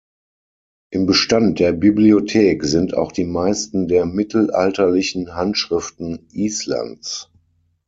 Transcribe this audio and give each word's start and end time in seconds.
Im 0.91 1.05
Bestand 1.05 1.59
der 1.59 1.73
Bibliothek 1.73 2.63
sind 2.63 2.95
auch 2.95 3.11
die 3.11 3.23
meisten 3.23 3.87
der 3.87 4.07
mittelalterlichen 4.07 5.35
Handschriften 5.35 6.27
Islands. 6.31 7.29